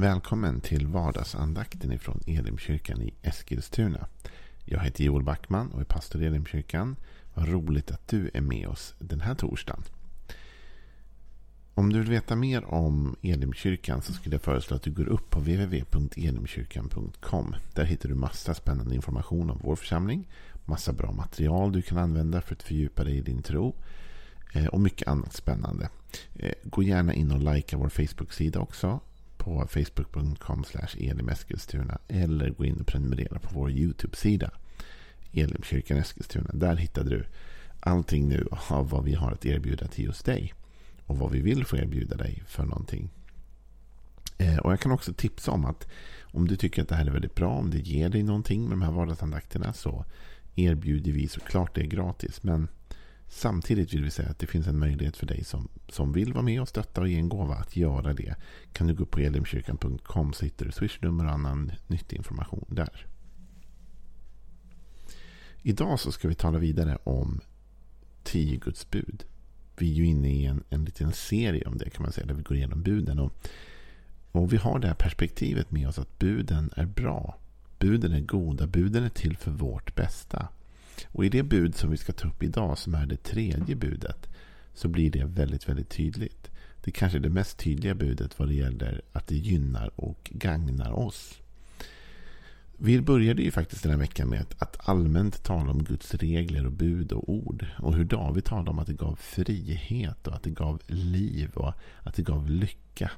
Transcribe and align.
Välkommen 0.00 0.60
till 0.60 0.86
vardagsandakten 0.86 1.92
ifrån 1.92 2.20
Elimkyrkan 2.26 3.02
i 3.02 3.14
Eskilstuna. 3.22 4.06
Jag 4.64 4.80
heter 4.80 5.04
Joel 5.04 5.22
Backman 5.22 5.70
och 5.70 5.80
är 5.80 5.84
pastor 5.84 6.22
i 6.22 6.26
Elimkyrkan. 6.26 6.96
Vad 7.34 7.48
roligt 7.48 7.90
att 7.90 8.08
du 8.08 8.30
är 8.34 8.40
med 8.40 8.68
oss 8.68 8.94
den 8.98 9.20
här 9.20 9.34
torsdagen. 9.34 9.82
Om 11.74 11.92
du 11.92 11.98
vill 11.98 12.10
veta 12.10 12.36
mer 12.36 12.64
om 12.64 13.16
Elimkyrkan 13.22 14.02
så 14.02 14.12
skulle 14.12 14.34
jag 14.34 14.42
föreslå 14.42 14.76
att 14.76 14.82
du 14.82 14.90
går 14.90 15.08
upp 15.08 15.30
på 15.30 15.40
www.elimkyrkan.com. 15.40 17.54
Där 17.74 17.84
hittar 17.84 18.08
du 18.08 18.14
massa 18.14 18.54
spännande 18.54 18.94
information 18.94 19.50
om 19.50 19.60
vår 19.62 19.76
församling. 19.76 20.28
Massa 20.64 20.92
bra 20.92 21.12
material 21.12 21.72
du 21.72 21.82
kan 21.82 21.98
använda 21.98 22.40
för 22.40 22.54
att 22.54 22.62
fördjupa 22.62 23.04
dig 23.04 23.16
i 23.16 23.20
din 23.20 23.42
tro. 23.42 23.74
Eh, 24.52 24.66
och 24.66 24.80
mycket 24.80 25.08
annat 25.08 25.32
spännande. 25.32 25.88
Eh, 26.34 26.52
gå 26.64 26.82
gärna 26.82 27.14
in 27.14 27.30
och 27.30 27.54
likea 27.54 27.78
vår 27.78 27.88
Facebook-sida 27.88 28.60
också 28.60 29.00
på 29.40 29.66
facebook.com 29.68 30.64
elimeskilstuna 30.98 31.98
eller 32.08 32.50
gå 32.50 32.64
in 32.64 32.80
och 32.80 32.86
prenumerera 32.86 33.38
på 33.38 33.48
vår 33.52 33.70
YouTube-sida 33.70 34.50
Elimkyrkan 35.32 35.98
Eskilstuna. 35.98 36.50
Där 36.52 36.76
hittar 36.76 37.04
du 37.04 37.24
allting 37.80 38.28
nu 38.28 38.48
av 38.68 38.90
vad 38.90 39.04
vi 39.04 39.14
har 39.14 39.32
att 39.32 39.46
erbjuda 39.46 39.86
till 39.86 40.04
just 40.04 40.24
dig 40.24 40.54
och 41.06 41.18
vad 41.18 41.30
vi 41.30 41.40
vill 41.40 41.64
få 41.64 41.76
erbjuda 41.76 42.16
dig 42.16 42.42
för 42.46 42.64
någonting. 42.64 43.10
Eh, 44.38 44.58
och 44.58 44.72
Jag 44.72 44.80
kan 44.80 44.92
också 44.92 45.12
tipsa 45.12 45.50
om 45.50 45.64
att 45.64 45.88
om 46.22 46.48
du 46.48 46.56
tycker 46.56 46.82
att 46.82 46.88
det 46.88 46.94
här 46.94 47.06
är 47.06 47.10
väldigt 47.10 47.34
bra, 47.34 47.48
om 47.48 47.70
det 47.70 47.78
ger 47.78 48.08
dig 48.08 48.22
någonting 48.22 48.62
med 48.62 48.70
de 48.70 48.82
här 48.82 48.92
vardagsandakterna 48.92 49.72
så 49.72 50.04
erbjuder 50.56 51.12
vi 51.12 51.28
såklart 51.28 51.74
det 51.74 51.86
gratis. 51.86 52.42
Men 52.42 52.68
Samtidigt 53.32 53.94
vill 53.94 54.04
vi 54.04 54.10
säga 54.10 54.28
att 54.28 54.38
det 54.38 54.46
finns 54.46 54.66
en 54.66 54.78
möjlighet 54.78 55.16
för 55.16 55.26
dig 55.26 55.44
som, 55.44 55.68
som 55.88 56.12
vill 56.12 56.32
vara 56.32 56.42
med 56.42 56.60
och 56.60 56.68
stötta 56.68 57.00
och 57.00 57.08
ge 57.08 57.16
en 57.16 57.28
gåva 57.28 57.54
att 57.54 57.76
göra 57.76 58.12
det. 58.12 58.34
Kan 58.72 58.86
du 58.86 58.94
gå 58.94 59.06
på 59.06 59.20
elimkyrkan.com 59.20 60.32
så 60.32 60.44
hittar 60.44 60.66
du 60.66 60.72
swishnummer 60.72 61.24
och 61.24 61.30
annan 61.30 61.72
nyttig 61.86 62.16
information 62.16 62.64
där. 62.68 63.06
Idag 65.62 66.00
så 66.00 66.12
ska 66.12 66.28
vi 66.28 66.34
tala 66.34 66.58
vidare 66.58 66.98
om 67.04 67.40
tio 68.22 68.56
Guds 68.56 68.90
bud. 68.90 69.24
Vi 69.76 69.90
är 69.90 69.94
ju 69.94 70.06
inne 70.06 70.30
i 70.30 70.46
en, 70.46 70.64
en 70.70 70.84
liten 70.84 71.12
serie 71.12 71.66
om 71.66 71.78
det 71.78 71.90
kan 71.90 72.02
man 72.02 72.12
säga, 72.12 72.26
där 72.26 72.34
vi 72.34 72.42
går 72.42 72.56
igenom 72.56 72.82
buden. 72.82 73.18
Och, 73.18 73.32
och 74.32 74.52
vi 74.52 74.56
har 74.56 74.78
det 74.78 74.88
här 74.88 74.94
perspektivet 74.94 75.70
med 75.70 75.88
oss 75.88 75.98
att 75.98 76.18
buden 76.18 76.70
är 76.76 76.86
bra. 76.86 77.38
Buden 77.78 78.12
är 78.12 78.20
goda, 78.20 78.66
buden 78.66 79.04
är 79.04 79.08
till 79.08 79.36
för 79.36 79.50
vårt 79.50 79.94
bästa. 79.94 80.48
Och 81.08 81.24
i 81.24 81.28
det 81.28 81.42
bud 81.42 81.74
som 81.74 81.90
vi 81.90 81.96
ska 81.96 82.12
ta 82.12 82.28
upp 82.28 82.42
idag, 82.42 82.78
som 82.78 82.94
är 82.94 83.06
det 83.06 83.22
tredje 83.22 83.76
budet, 83.76 84.28
så 84.74 84.88
blir 84.88 85.10
det 85.10 85.24
väldigt, 85.24 85.68
väldigt 85.68 85.88
tydligt. 85.88 86.50
Det 86.84 86.90
kanske 86.90 87.18
är 87.18 87.22
det 87.22 87.28
mest 87.28 87.58
tydliga 87.58 87.94
budet 87.94 88.38
vad 88.38 88.48
det 88.48 88.54
gäller 88.54 89.02
att 89.12 89.26
det 89.26 89.36
gynnar 89.36 89.90
och 90.00 90.30
gagnar 90.34 90.92
oss. 90.92 91.40
Vi 92.82 93.00
började 93.00 93.42
ju 93.42 93.50
faktiskt 93.50 93.82
den 93.82 93.92
här 93.92 93.98
veckan 93.98 94.28
med 94.28 94.46
att 94.58 94.88
allmänt 94.88 95.42
tala 95.42 95.70
om 95.70 95.84
Guds 95.84 96.14
regler 96.14 96.66
och 96.66 96.72
bud 96.72 97.12
och 97.12 97.28
ord. 97.28 97.66
Och 97.78 97.94
hur 97.94 98.04
David 98.04 98.44
talade 98.44 98.70
om 98.70 98.78
att 98.78 98.86
det 98.86 98.92
gav 98.92 99.16
frihet 99.16 100.26
och 100.26 100.34
att 100.34 100.42
det 100.42 100.50
gav 100.50 100.80
liv 100.86 101.50
och 101.54 101.72
att 102.02 102.14
det 102.14 102.22
gav 102.22 102.50
lycka. 102.50 103.10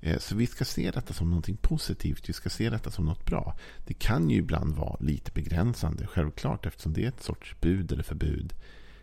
Eh, 0.00 0.18
så 0.18 0.34
vi 0.36 0.46
ska 0.46 0.64
se 0.64 0.90
detta 0.90 1.14
som 1.14 1.30
något 1.30 1.62
positivt. 1.62 2.28
Vi 2.28 2.32
ska 2.32 2.50
se 2.50 2.70
detta 2.70 2.90
som 2.90 3.04
något 3.04 3.26
bra. 3.26 3.56
Det 3.86 3.94
kan 3.94 4.30
ju 4.30 4.36
ibland 4.36 4.74
vara 4.74 4.96
lite 5.00 5.32
begränsande, 5.32 6.06
självklart, 6.06 6.66
eftersom 6.66 6.92
det 6.92 7.04
är 7.04 7.08
ett 7.08 7.22
sorts 7.22 7.56
bud 7.60 7.92
eller 7.92 8.02
förbud. 8.02 8.54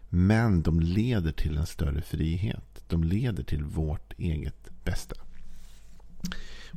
Men 0.09 0.61
de 0.61 0.79
leder 0.79 1.31
till 1.31 1.57
en 1.57 1.65
större 1.65 2.01
frihet. 2.01 2.83
De 2.87 3.03
leder 3.03 3.43
till 3.43 3.63
vårt 3.63 4.13
eget 4.17 4.69
bästa. 4.83 5.15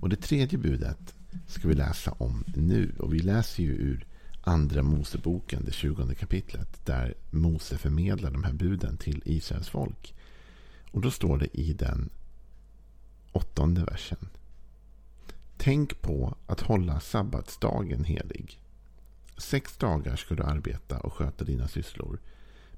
Och 0.01 0.09
det 0.09 0.17
tredje 0.17 0.59
budet 0.59 1.15
ska 1.47 1.69
vi 1.69 1.75
läsa 1.75 2.11
om 2.11 2.45
nu. 2.57 2.95
Och 2.99 3.15
vi 3.15 3.19
läser 3.19 3.63
ju 3.63 3.73
ur 3.73 4.07
Andra 4.41 4.83
Moseboken, 4.83 5.65
det 5.65 5.73
tjugonde 5.73 6.15
kapitlet. 6.15 6.87
Där 6.87 7.15
Mose 7.31 7.79
förmedlar 7.79 8.31
de 8.31 8.45
här 8.45 8.53
buden 8.53 8.97
till 8.97 9.23
Israels 9.25 9.69
folk. 9.69 10.15
Och 10.91 11.01
då 11.01 11.11
står 11.11 11.39
det 11.39 11.61
i 11.61 11.73
den 11.73 12.11
åttonde 13.37 13.85
versen. 13.85 14.29
Tänk 15.57 16.03
på 16.03 16.37
att 16.47 16.61
hålla 16.61 17.01
sabbatsdagen 17.01 18.05
helig. 18.05 18.61
Sex 19.37 19.77
dagar 19.77 20.17
ska 20.17 20.35
du 20.35 20.43
arbeta 20.43 21.01
och 21.01 21.13
sköta 21.13 21.45
dina 21.45 21.69
sysslor. 21.69 22.19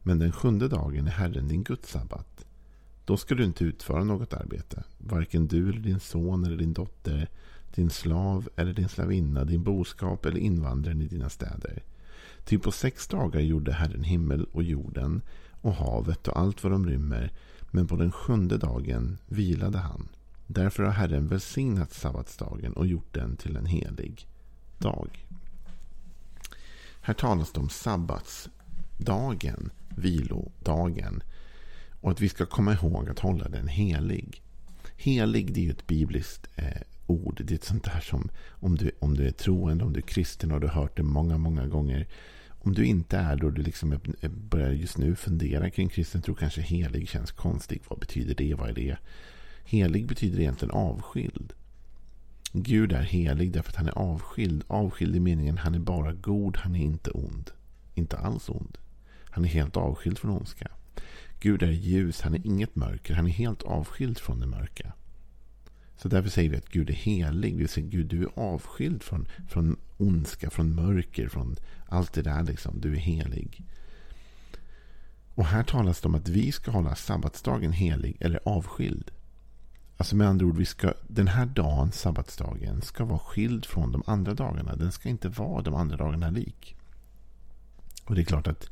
Men 0.03 0.19
den 0.19 0.33
sjunde 0.33 0.69
dagen 0.69 1.07
är 1.07 1.11
Herren 1.11 1.49
din 1.49 1.65
Guds 1.65 1.91
sabbat. 1.91 2.47
Då 3.05 3.17
ska 3.17 3.35
du 3.35 3.45
inte 3.45 3.65
utföra 3.65 4.05
något 4.05 4.33
arbete. 4.33 4.85
Varken 4.99 5.47
du 5.47 5.69
eller 5.69 5.81
din 5.81 6.01
son 6.01 6.45
eller 6.45 6.57
din 6.57 6.73
dotter, 6.73 7.29
din 7.75 7.91
slav 7.91 8.49
eller 8.57 8.73
din 8.73 8.89
slavinna, 8.89 9.45
din 9.45 9.63
boskap 9.63 10.27
eller 10.27 10.41
invandraren 10.41 11.03
i 11.03 11.07
dina 11.07 11.29
städer. 11.29 11.83
Ty 12.45 12.59
på 12.59 12.73
sex 12.73 13.07
dagar 13.07 13.41
gjorde 13.41 13.73
Herren 13.73 14.05
himmel 14.05 14.45
och 14.53 14.63
jorden 14.63 15.23
och 15.61 15.75
havet 15.75 16.29
och 16.29 16.39
allt 16.39 16.63
vad 16.63 16.73
de 16.73 16.87
rymmer. 16.87 17.33
Men 17.71 17.87
på 17.87 17.97
den 17.97 18.13
sjunde 18.13 18.59
dagen 18.59 19.19
vilade 19.27 19.79
han. 19.79 20.09
Därför 20.51 20.83
har 20.83 20.93
Herren 20.93 21.29
välsignat 21.29 21.93
sabbatsdagen 21.93 22.73
och 22.73 22.87
gjort 22.87 23.15
den 23.15 23.37
till 23.37 23.57
en 23.57 23.67
helig 23.67 24.29
dag. 24.79 25.27
Här 27.01 27.15
talas 27.15 27.53
det 27.53 27.61
om 27.61 27.69
sabbatsdagen, 27.69 29.71
vilodagen. 29.89 31.23
Och 32.01 32.11
att 32.11 32.21
vi 32.21 32.29
ska 32.29 32.47
komma 32.47 32.73
ihåg 32.73 33.09
att 33.09 33.19
hålla 33.19 33.49
den 33.49 33.69
helig. 33.69 34.43
Helig 34.97 35.55
det 35.55 35.61
är 35.61 35.65
ju 35.65 35.71
ett 35.71 35.87
bibliskt 35.87 36.47
eh, 36.57 36.83
ord. 37.07 37.41
Det 37.45 37.55
är 37.55 37.59
ett 37.59 37.65
sånt 37.65 37.85
där 37.85 38.01
som 38.01 38.31
om 38.51 38.77
du, 38.77 38.91
om 38.99 39.15
du 39.15 39.27
är 39.27 39.33
troende, 39.33 39.85
om 39.85 39.93
du 39.93 39.99
är 39.99 40.07
kristen 40.07 40.53
och 40.53 40.61
du 40.61 40.67
har 40.67 40.83
hört 40.83 40.97
det 40.97 41.03
många, 41.03 41.39
många 41.39 41.67
gånger. 41.67 42.07
Om 42.49 42.75
du 42.75 42.85
inte 42.85 43.17
är 43.17 43.37
då 43.37 43.51
du 43.51 43.63
liksom 43.63 43.93
eh, 43.93 44.31
börjar 44.31 44.71
just 44.71 44.99
nu 44.99 45.17
fundera 45.17 45.71
kring 45.71 45.89
kristen 45.89 46.23
tro, 46.23 46.35
kanske 46.35 46.61
helig 46.61 47.09
känns 47.09 47.33
konstigt. 47.33 47.83
Vad 47.89 47.99
betyder 47.99 48.35
det? 48.35 48.55
Vad 48.55 48.69
är 48.69 48.75
det? 48.75 48.97
Helig 49.71 50.07
betyder 50.07 50.41
egentligen 50.41 50.75
avskild. 50.75 51.53
Gud 52.53 52.93
är 52.93 53.03
helig 53.03 53.53
därför 53.53 53.71
att 53.71 53.77
han 53.77 53.87
är 53.87 53.99
avskild. 53.99 54.65
Avskild 54.67 55.17
i 55.17 55.21
meningen 55.21 55.59
han 55.59 55.75
är 55.75 55.79
bara 55.79 56.13
god, 56.13 56.57
han 56.57 56.77
är 56.77 56.81
inte 56.81 57.11
ond. 57.11 57.51
Inte 57.95 58.19
alls 58.19 58.49
ond. 58.49 58.79
Han 59.25 59.45
är 59.45 59.49
helt 59.49 59.77
avskild 59.77 60.19
från 60.19 60.31
ondska. 60.31 60.69
Gud 61.41 61.63
är 61.63 61.71
ljus, 61.71 62.21
han 62.21 62.35
är 62.35 62.47
inget 62.47 62.77
mörker. 62.77 63.15
Han 63.15 63.27
är 63.27 63.31
helt 63.31 63.63
avskild 63.63 64.19
från 64.19 64.41
det 64.41 64.47
mörka. 64.47 64.93
Så 65.97 66.09
därför 66.09 66.31
säger 66.31 66.51
vi 66.51 66.57
att 66.57 66.69
Gud 66.69 66.91
är 66.91 66.95
helig. 66.95 67.57
Vi 67.57 67.69
säger 67.69 67.89
Gud, 67.89 68.07
du 68.07 68.23
är 68.23 68.31
avskild 68.35 69.03
från, 69.03 69.29
från 69.49 69.77
ondska, 69.97 70.51
från 70.51 70.75
mörker, 70.75 71.29
från 71.29 71.57
allt 71.89 72.13
det 72.13 72.23
där. 72.23 72.43
Liksom. 72.43 72.81
Du 72.81 72.93
är 72.93 72.99
helig. 72.99 73.65
Och 75.35 75.45
här 75.45 75.63
talas 75.63 76.01
det 76.01 76.09
om 76.09 76.15
att 76.15 76.29
vi 76.29 76.53
ska 76.53 76.71
hålla 76.71 76.95
sabbatsdagen 76.95 77.73
helig 77.73 78.17
eller 78.21 78.41
avskild. 78.45 79.11
Alltså 80.01 80.17
med 80.17 80.29
andra 80.29 80.47
ord, 80.47 80.57
vi 80.57 80.65
ska, 80.65 80.93
den 81.09 81.29
här 81.29 81.47
dagen, 81.47 81.93
sabbatsdagen, 81.93 82.83
ska 82.83 83.05
vara 83.05 83.19
skild 83.19 83.67
från 83.67 83.93
de 83.93 84.03
andra 84.07 84.35
dagarna. 84.35 84.77
Den 84.77 84.93
ska 84.93 85.09
inte 85.09 85.29
vara 85.29 85.63
de 85.63 85.75
andra 85.75 85.97
dagarna 85.97 86.31
lik. 86.31 86.77
Och 88.05 88.15
det 88.15 88.21
är 88.21 88.25
klart 88.25 88.47
att 88.47 88.71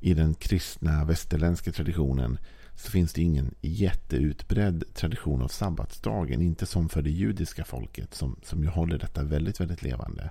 i 0.00 0.14
den 0.14 0.34
kristna 0.34 1.04
västerländska 1.04 1.72
traditionen 1.72 2.38
så 2.74 2.90
finns 2.90 3.12
det 3.12 3.22
ingen 3.22 3.54
jätteutbredd 3.60 4.84
tradition 4.94 5.42
av 5.42 5.48
sabbatsdagen. 5.48 6.42
Inte 6.42 6.66
som 6.66 6.88
för 6.88 7.02
det 7.02 7.10
judiska 7.10 7.64
folket 7.64 8.14
som, 8.14 8.36
som 8.42 8.62
ju 8.62 8.68
håller 8.68 8.98
detta 8.98 9.22
väldigt, 9.22 9.60
väldigt 9.60 9.82
levande. 9.82 10.30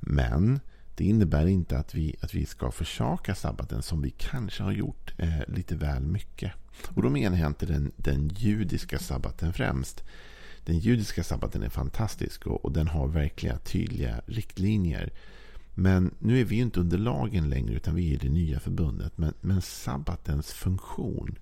Men 0.00 0.60
det 0.94 1.04
innebär 1.04 1.46
inte 1.46 1.78
att 1.78 1.94
vi, 1.94 2.16
att 2.20 2.34
vi 2.34 2.46
ska 2.46 2.70
försaka 2.70 3.34
sabbaten 3.34 3.82
som 3.82 4.02
vi 4.02 4.10
kanske 4.10 4.62
har 4.62 4.72
gjort 4.72 5.14
eh, 5.18 5.40
lite 5.48 5.76
väl 5.76 6.02
mycket. 6.02 6.52
Och 6.94 7.02
då 7.02 7.10
menar 7.10 7.38
jag 7.38 7.46
inte 7.46 7.66
den, 7.66 7.92
den 7.96 8.28
judiska 8.28 8.98
sabbaten 8.98 9.52
främst. 9.52 10.04
Den 10.64 10.78
judiska 10.78 11.24
sabbaten 11.24 11.62
är 11.62 11.68
fantastisk 11.68 12.46
och, 12.46 12.64
och 12.64 12.72
den 12.72 12.88
har 12.88 13.08
verkliga 13.08 13.58
tydliga 13.58 14.20
riktlinjer. 14.26 15.12
Men 15.74 16.14
nu 16.18 16.40
är 16.40 16.44
vi 16.44 16.56
inte 16.56 16.80
under 16.80 16.98
lagen 16.98 17.50
längre 17.50 17.74
utan 17.74 17.94
vi 17.94 18.10
är 18.10 18.14
i 18.14 18.16
det 18.16 18.28
nya 18.28 18.60
förbundet. 18.60 19.18
Men, 19.18 19.34
men 19.40 19.62
sabbatens 19.62 20.52
funktion, 20.52 21.38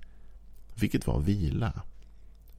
vilket 0.75 1.07
var 1.07 1.21
vila, 1.21 1.83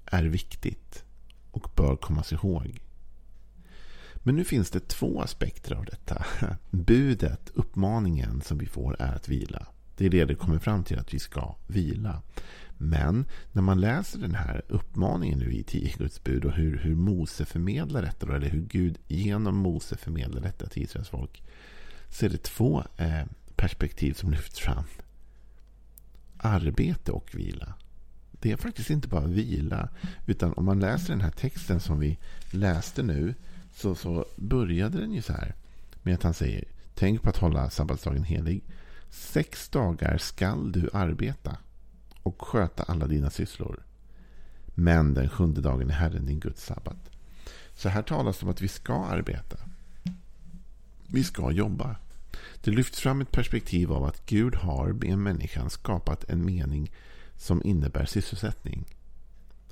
är 0.06 0.24
viktigt 0.24 1.04
och 1.52 1.70
bör 1.76 1.96
kommas 1.96 2.34
ihåg. 2.34 2.82
Men 4.24 4.36
nu 4.36 4.44
finns 4.44 4.70
det 4.70 4.88
två 4.88 5.22
aspekter 5.22 5.76
av 5.76 5.86
detta. 5.86 6.26
Budet, 6.70 7.52
uppmaningen 7.54 8.42
som 8.42 8.58
vi 8.58 8.66
får 8.66 8.96
är 9.00 9.16
att 9.16 9.30
vila. 9.30 9.68
Det 9.98 10.06
är 10.06 10.10
det 10.10 10.26
det 10.26 10.36
kommer 10.36 10.60
fram 10.60 10.84
till 10.84 11.00
att 11.00 11.14
vi 11.14 11.20
ska 11.20 11.56
vila. 11.68 12.22
Men 12.82 13.26
när 13.52 13.62
man 13.62 13.82
läser 13.82 14.20
den 14.20 14.36
här 14.36 14.62
uppmaningen 14.68 15.40
nu 15.40 15.54
i 15.54 15.64
tio 15.64 15.94
Guds 15.98 16.24
bud 16.24 16.46
och 16.46 16.52
hur, 16.52 16.78
hur 16.78 16.96
Mose 16.96 17.46
förmedlar 17.46 18.02
detta, 18.02 18.26
då, 18.26 18.34
eller 18.34 18.50
hur 18.50 18.62
Gud 18.62 18.98
genom 19.08 19.58
Mose 19.58 19.98
förmedlar 19.98 20.42
detta 20.42 20.68
till 20.68 20.84
Israels 20.84 21.10
folk, 21.10 21.44
så 22.10 22.26
är 22.26 22.30
det 22.30 22.44
två 22.44 22.84
eh, 22.98 23.26
perspektiv 23.56 24.14
som 24.14 24.32
lyfts 24.32 24.60
fram. 24.60 24.84
Arbete 26.38 27.12
och 27.12 27.36
vila. 27.36 27.74
det 28.32 28.52
är 28.52 28.58
faktiskt 28.58 28.90
inte 28.90 29.08
bara 29.08 29.28
vila. 29.28 29.90
Utan 30.26 30.54
om 30.54 30.66
man 30.66 30.80
läser 30.80 31.10
den 31.10 31.22
här 31.22 31.32
texten 31.32 31.80
som 31.80 32.00
vi 32.00 32.18
läste 32.52 33.04
nu. 33.04 33.36
Så, 33.74 33.96
så 33.96 34.26
började 34.36 35.00
den 35.00 35.14
ju 35.14 35.22
så 35.22 35.34
här. 35.34 35.56
Med 36.04 36.14
att 36.14 36.24
han 36.24 36.34
säger. 36.34 36.64
Tänk 36.96 37.22
på 37.22 37.30
att 37.30 37.38
hålla 37.38 37.70
sabbatsdagen 37.70 38.24
helig. 38.24 38.64
Sex 39.10 39.70
dagar 39.70 40.18
skall 40.18 40.72
du 40.72 40.90
arbeta. 40.94 41.58
Och 42.24 42.42
sköta 42.42 42.84
alla 42.84 43.08
dina 43.08 43.30
sysslor. 43.30 43.84
Men 44.66 45.14
den 45.14 45.30
sjunde 45.30 45.62
dagen 45.62 45.90
är 45.90 45.94
Herren 45.94 46.26
din 46.26 46.40
Guds 46.40 46.66
sabbat. 46.66 47.10
Så 47.74 47.90
här 47.90 48.02
talas 48.02 48.40
det 48.40 48.46
om 48.46 48.52
att 48.52 48.62
vi 48.62 48.68
ska 48.68 49.06
arbeta. 49.06 49.58
Vi 51.08 51.24
ska 51.24 51.52
jobba. 51.52 51.96
Det 52.64 52.72
lyfts 52.72 53.00
fram 53.00 53.22
ett 53.22 53.32
perspektiv 53.32 53.92
av 53.92 54.04
att 54.04 54.26
Gud 54.26 54.56
har 54.56 54.94
med 54.94 55.18
människan 55.18 55.70
skapat 55.70 56.30
en 56.30 56.46
mening 56.46 56.92
som 57.38 57.62
innebär 57.66 58.06
sysselsättning. 58.06 58.86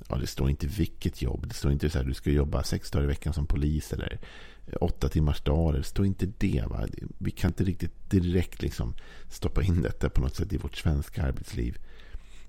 Ja, 0.08 0.16
det 0.16 0.26
står 0.26 0.50
inte 0.50 0.66
vilket 0.66 1.22
jobb. 1.22 1.48
Det 1.48 1.54
står 1.54 1.72
inte 1.72 1.90
så 1.90 1.98
här 1.98 2.04
du 2.04 2.14
ska 2.14 2.30
jobba 2.30 2.62
sex 2.62 2.90
dagar 2.90 3.04
i 3.04 3.06
veckan 3.06 3.32
som 3.32 3.46
polis 3.46 3.92
eller 3.92 4.18
eh, 4.66 4.76
åtta 4.80 5.08
timmars 5.08 5.40
dagar. 5.40 5.78
Det 5.78 5.84
står 5.84 6.06
inte 6.06 6.26
det. 6.38 6.64
Va? 6.66 6.86
Vi 7.18 7.30
kan 7.30 7.50
inte 7.50 7.64
riktigt 7.64 8.10
direkt 8.10 8.62
liksom 8.62 8.94
stoppa 9.28 9.62
in 9.62 9.82
detta 9.82 10.10
på 10.10 10.20
något 10.20 10.36
sätt 10.36 10.52
i 10.52 10.56
vårt 10.56 10.76
svenska 10.76 11.22
arbetsliv. 11.22 11.78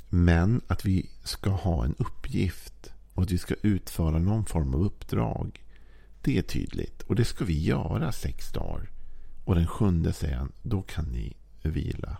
Men 0.10 0.62
att 0.68 0.86
vi 0.86 1.10
ska 1.24 1.50
ha 1.50 1.86
en 1.86 1.96
uppgift 1.98 2.92
och 3.14 3.24
att 3.24 3.32
vi 3.32 3.38
ska 3.38 3.56
utföra 3.62 4.20
någon 4.20 4.46
form 4.46 4.74
av 4.74 4.86
uppdrag. 4.86 5.66
Det 6.22 6.38
är 6.38 6.42
tydligt. 6.42 7.02
Och 7.02 7.16
det 7.16 7.26
ska 7.26 7.46
vi 7.46 7.64
göra 7.64 8.12
sex 8.12 8.52
dagar. 8.52 8.90
Och 9.46 9.56
den 9.56 9.68
sjunde 9.68 10.14
säger 10.14 10.36
han, 10.36 10.52
då 10.62 10.82
kan 10.82 11.06
ni 11.06 11.38
vila. 11.64 12.18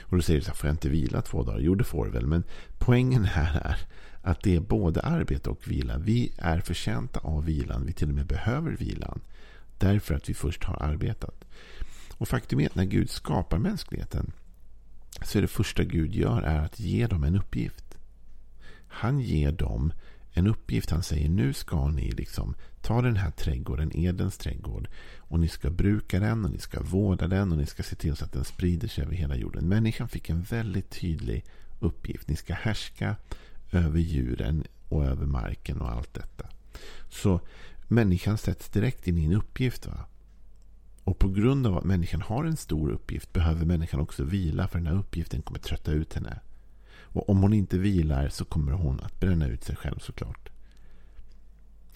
Och 0.00 0.16
då 0.16 0.22
säger 0.22 0.40
du 0.40 0.44
så 0.44 0.50
här, 0.50 0.56
får 0.56 0.68
jag 0.68 0.74
inte 0.74 0.88
vila 0.88 1.22
två 1.22 1.42
dagar? 1.42 1.58
Jo, 1.60 1.74
det 1.74 1.84
får 1.84 2.04
du 2.04 2.10
väl. 2.10 2.26
Men 2.26 2.44
poängen 2.78 3.24
här 3.24 3.60
är 3.60 3.78
att 4.24 4.42
det 4.42 4.56
är 4.56 4.60
både 4.60 5.00
arbete 5.00 5.50
och 5.50 5.68
vila. 5.68 5.98
Vi 5.98 6.32
är 6.38 6.60
förtjänta 6.60 7.20
av 7.20 7.44
vilan. 7.44 7.86
Vi 7.86 7.92
till 7.92 8.08
och 8.08 8.14
med 8.14 8.26
behöver 8.26 8.70
vilan. 8.70 9.20
Därför 9.78 10.14
att 10.14 10.28
vi 10.28 10.34
först 10.34 10.64
har 10.64 10.82
arbetat. 10.82 11.44
Och 12.12 12.28
faktum 12.28 12.60
är 12.60 12.66
att 12.66 12.74
när 12.74 12.84
Gud 12.84 13.10
skapar 13.10 13.58
mänskligheten 13.58 14.32
så 15.22 15.38
är 15.38 15.42
det 15.42 15.48
första 15.48 15.84
Gud 15.84 16.14
gör 16.14 16.42
är 16.42 16.58
att 16.58 16.80
ge 16.80 17.06
dem 17.06 17.24
en 17.24 17.36
uppgift. 17.36 17.98
Han 18.88 19.20
ger 19.20 19.52
dem 19.52 19.92
en 20.32 20.46
uppgift. 20.46 20.90
Han 20.90 21.02
säger 21.02 21.28
nu 21.28 21.52
ska 21.52 21.88
ni 21.88 22.10
liksom 22.10 22.54
ta 22.82 23.02
den 23.02 23.16
här 23.16 23.30
trädgården, 23.30 23.96
Edens 23.96 24.38
trädgård. 24.38 24.88
Och 25.18 25.40
ni 25.40 25.48
ska 25.48 25.70
bruka 25.70 26.20
den 26.20 26.44
och 26.44 26.50
ni 26.50 26.58
ska 26.58 26.82
vårda 26.82 27.28
den 27.28 27.52
och 27.52 27.58
ni 27.58 27.66
ska 27.66 27.82
se 27.82 27.96
till 27.96 28.16
så 28.16 28.24
att 28.24 28.32
den 28.32 28.44
sprider 28.44 28.88
sig 28.88 29.04
över 29.04 29.14
hela 29.14 29.36
jorden. 29.36 29.68
Människan 29.68 30.08
fick 30.08 30.30
en 30.30 30.42
väldigt 30.42 30.90
tydlig 30.90 31.44
uppgift. 31.80 32.28
Ni 32.28 32.36
ska 32.36 32.54
härska 32.54 33.16
över 33.74 33.98
djuren 33.98 34.64
och 34.88 35.04
över 35.04 35.26
marken 35.26 35.80
och 35.80 35.90
allt 35.90 36.14
detta. 36.14 36.48
Så 37.08 37.40
människan 37.88 38.38
sätts 38.38 38.68
direkt 38.68 39.08
in 39.08 39.18
i 39.18 39.24
en 39.24 39.32
uppgift. 39.32 39.86
Va? 39.86 40.06
Och 41.04 41.18
på 41.18 41.28
grund 41.28 41.66
av 41.66 41.78
att 41.78 41.84
människan 41.84 42.22
har 42.22 42.44
en 42.44 42.56
stor 42.56 42.90
uppgift 42.90 43.32
behöver 43.32 43.66
människan 43.66 44.00
också 44.00 44.24
vila 44.24 44.68
för 44.68 44.78
den 44.78 44.86
här 44.86 44.98
uppgiften 44.98 45.42
kommer 45.42 45.58
trötta 45.58 45.92
ut 45.92 46.14
henne. 46.14 46.40
Och 47.14 47.28
om 47.28 47.42
hon 47.42 47.52
inte 47.52 47.78
vilar 47.78 48.28
så 48.28 48.44
kommer 48.44 48.72
hon 48.72 49.00
att 49.00 49.20
bränna 49.20 49.46
ut 49.46 49.64
sig 49.64 49.76
själv 49.76 49.98
såklart. 49.98 50.50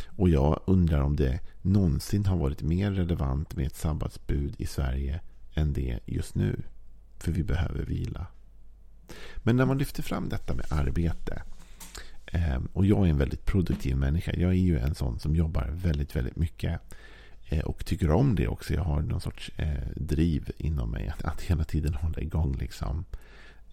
Och 0.07 0.29
jag 0.29 0.61
undrar 0.67 1.01
om 1.01 1.17
det 1.17 1.41
någonsin 1.63 2.27
har 2.27 2.37
varit 2.37 2.63
mer 2.63 2.91
relevant 2.91 3.57
med 3.57 3.67
ett 3.67 3.77
sabbatsbud 3.77 4.55
i 4.59 4.67
Sverige 4.67 5.21
än 5.55 5.73
det 5.73 5.99
just 6.07 6.35
nu. 6.35 6.63
För 7.19 7.33
vi 7.33 7.45
behöver 7.45 7.85
vila. 7.85 8.27
Men 9.37 9.57
när 9.57 9.67
man 9.67 9.79
lyfter 9.79 10.03
fram 10.03 10.29
detta 10.29 10.55
med 10.55 10.67
arbete. 10.73 11.43
Ehm, 12.33 12.69
och 12.73 12.87
jag 12.87 13.07
är 13.07 13.11
en 13.11 13.19
väldigt 13.19 13.45
produktiv 13.45 13.97
människa. 13.97 14.33
Jag 14.37 14.51
är 14.51 14.55
ju 14.55 14.79
en 14.79 14.95
sån 14.95 15.19
som 15.19 15.37
jobbar 15.37 15.71
väldigt, 15.73 16.17
väldigt 16.17 16.37
mycket. 16.37 16.81
Eh, 17.49 17.65
och 17.65 17.87
tycker 17.87 18.11
om 18.11 18.35
det 18.35 18.49
också. 18.49 18.75
Jag 18.75 18.83
har 18.83 19.03
någon 19.03 19.21
sorts 19.21 19.51
eh, 19.57 19.89
driv 19.97 20.51
inom 20.57 20.91
mig. 20.91 21.09
Att, 21.09 21.25
att 21.25 21.43
hela 21.43 21.65
tiden 21.65 21.95
hålla 21.95 22.21
igång 22.21 22.57
liksom. 22.57 23.05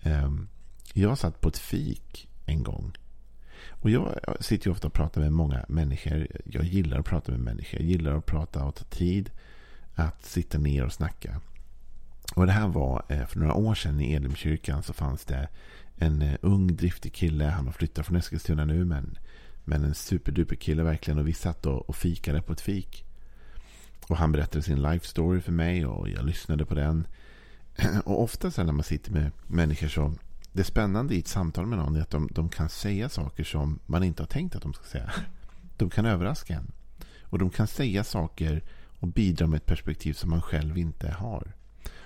Ehm, 0.03 0.47
jag 0.93 1.17
satt 1.17 1.41
på 1.41 1.49
ett 1.49 1.57
fik 1.57 2.29
en 2.45 2.63
gång. 2.63 2.97
Och 3.69 3.89
jag 3.89 4.19
sitter 4.39 4.67
ju 4.67 4.71
ofta 4.71 4.87
och 4.87 4.93
pratar 4.93 5.21
med 5.21 5.31
många 5.33 5.65
människor. 5.67 6.27
Jag 6.45 6.63
gillar 6.63 6.99
att 6.99 7.05
prata 7.05 7.31
med 7.31 7.41
människor. 7.41 7.79
Jag 7.79 7.89
gillar 7.89 8.17
att 8.17 8.25
prata 8.25 8.63
och 8.63 8.75
ta 8.75 8.83
tid. 8.83 9.29
Att 9.95 10.25
sitta 10.25 10.57
ner 10.57 10.85
och 10.85 10.93
snacka. 10.93 11.41
Och 12.35 12.45
det 12.45 12.51
här 12.51 12.67
var 12.67 13.03
eh, 13.09 13.25
för 13.25 13.39
några 13.39 13.53
år 13.53 13.75
sedan 13.75 13.99
i 13.99 14.13
Elimkyrkan 14.13 14.83
så 14.83 14.93
fanns 14.93 15.25
det 15.25 15.47
en 15.95 16.21
eh, 16.21 16.35
ung 16.41 16.75
driftig 16.75 17.13
kille. 17.13 17.45
Han 17.45 17.65
har 17.65 17.73
flyttat 17.73 18.05
från 18.05 18.17
Eskilstuna 18.17 18.65
nu 18.65 18.85
men, 18.85 19.17
men 19.63 19.83
en 19.83 19.95
superduper 19.95 20.55
kille 20.55 20.83
verkligen. 20.83 21.17
Och 21.17 21.27
vi 21.27 21.33
satt 21.33 21.65
och, 21.65 21.89
och 21.89 21.95
fikade 21.95 22.41
på 22.41 22.53
ett 22.53 22.61
fik. 22.61 23.05
Och 24.07 24.17
han 24.17 24.31
berättade 24.31 24.61
sin 24.61 24.81
life 24.81 25.07
story 25.07 25.41
för 25.41 25.51
mig 25.51 25.85
och 25.85 26.09
jag 26.09 26.25
lyssnade 26.25 26.65
på 26.65 26.75
den. 26.75 27.07
Och 28.05 28.23
ofta 28.23 28.51
så 28.51 28.63
när 28.63 28.73
man 28.73 28.83
sitter 28.83 29.11
med 29.11 29.31
människor 29.47 29.87
så 29.87 30.13
det 30.51 30.63
spännande 30.63 31.15
i 31.15 31.19
ett 31.19 31.27
samtal 31.27 31.65
med 31.65 31.77
någon 31.77 31.95
är 31.95 32.01
att 32.01 32.09
de, 32.09 32.29
de, 32.31 32.49
kan 32.49 32.69
säga 32.69 33.09
saker 33.09 33.43
som 33.43 33.79
man 33.85 34.03
inte 34.03 34.23
har 34.23 34.27
tänkt 34.27 34.55
att 34.55 34.61
de 34.61 34.73
ska 34.73 34.83
säga. 34.83 35.11
De 35.77 35.89
kan 35.89 36.05
överraska 36.05 36.53
en. 36.53 36.71
Och 37.21 37.39
de 37.39 37.49
kan 37.49 37.67
säga 37.67 38.03
saker 38.03 38.63
och 38.99 39.07
bidra 39.07 39.47
med 39.47 39.57
ett 39.57 39.65
perspektiv 39.65 40.13
som 40.13 40.29
man 40.29 40.41
själv 40.41 40.77
inte 40.77 41.11
har. 41.11 41.55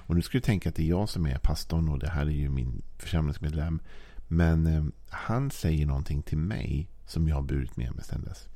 Och 0.09 0.15
nu 0.15 0.21
ska 0.21 0.38
du 0.38 0.41
tänka 0.41 0.69
att 0.69 0.75
det 0.75 0.83
är 0.83 0.89
jag 0.89 1.09
som 1.09 1.25
är 1.25 1.38
pastorn 1.38 1.89
och 1.89 2.00
det 2.00 2.09
här 2.09 2.25
är 2.25 2.29
ju 2.31 2.50
min 2.50 2.81
församlingsmedlem. 2.97 3.79
Men 4.27 4.67
eh, 4.67 4.83
han 5.09 5.51
säger 5.51 5.85
någonting 5.85 6.21
till 6.21 6.38
mig 6.38 6.89
som 7.06 7.27
jag 7.27 7.35
har 7.35 7.44
burit 7.44 7.77
med 7.77 7.95
mig 7.95 8.03
sedan 8.03 8.23
dess. 8.23 8.47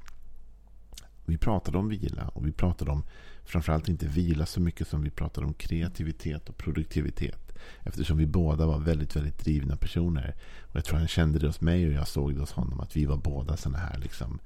Vi 1.25 1.38
pratade 1.38 1.77
om 1.77 1.89
vila 1.89 2.27
och 2.27 2.47
vi 2.47 2.51
pratade 2.51 2.91
om 2.91 3.03
framförallt 3.45 3.89
inte 3.89 4.07
vila 4.07 4.45
så 4.45 4.61
mycket 4.61 4.88
som 4.88 5.01
vi 5.01 5.09
pratade 5.09 5.47
om 5.47 5.53
kreativitet 5.53 6.50
och 6.50 6.57
produktivitet. 6.57 7.57
Eftersom 7.83 8.17
vi 8.17 8.25
båda 8.25 8.65
var 8.65 8.79
väldigt, 8.79 9.15
väldigt 9.15 9.39
drivna 9.39 9.75
personer. 9.75 10.35
Och 10.61 10.75
jag 10.75 10.85
tror 10.85 10.97
han 10.97 11.07
kände 11.07 11.39
det 11.39 11.47
hos 11.47 11.61
mig 11.61 11.88
och 11.88 11.94
jag 11.94 12.07
såg 12.07 12.33
det 12.33 12.39
hos 12.39 12.51
honom. 12.51 12.79
Att 12.79 12.95
vi 12.95 13.05
var 13.05 13.17
båda 13.17 13.57
sådana 13.57 13.77
här 13.77 13.97
liksom, 13.97 14.39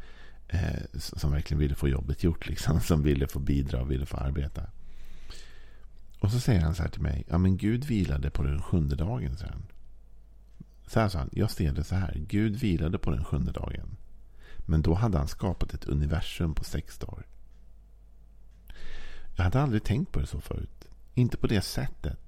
eh, 0.47 0.83
som 0.93 1.31
verkligen 1.31 1.59
ville 1.59 1.75
få 1.75 1.87
jobbet 1.87 2.23
gjort. 2.23 2.47
Liksom, 2.47 2.81
som 2.81 3.03
ville 3.03 3.27
få 3.27 3.39
bidra 3.39 3.81
och 3.81 3.91
ville 3.91 4.05
få 4.05 4.17
arbeta. 4.17 4.61
Och 6.19 6.31
så 6.31 6.39
säger 6.39 6.61
han 6.61 6.75
så 6.75 6.83
här 6.83 6.89
till 6.89 7.01
mig. 7.01 7.23
Ja 7.27 7.37
men 7.37 7.57
Gud 7.57 7.85
vilade 7.85 8.29
på 8.29 8.43
den 8.43 8.61
sjunde 8.61 8.95
dagen 8.95 9.37
sen. 9.37 9.65
Så 10.87 10.99
här 10.99 11.09
sa 11.09 11.19
han. 11.19 11.29
Jag 11.31 11.51
ser 11.51 11.71
det 11.71 11.83
så 11.83 11.95
här. 11.95 12.23
Gud 12.27 12.55
vilade 12.55 12.97
på 12.97 13.11
den 13.11 13.23
sjunde 13.23 13.51
dagen. 13.51 13.97
Men 14.65 14.81
då 14.81 14.93
hade 14.93 15.17
han 15.17 15.27
skapat 15.27 15.73
ett 15.73 15.85
universum 15.85 16.53
på 16.53 16.63
sex 16.63 16.97
dagar. 16.97 17.25
Jag 19.35 19.43
hade 19.43 19.61
aldrig 19.61 19.83
tänkt 19.83 20.11
på 20.11 20.19
det 20.19 20.27
så 20.27 20.41
förut. 20.41 20.87
Inte 21.13 21.37
på 21.37 21.47
det 21.47 21.61
sättet. 21.61 22.19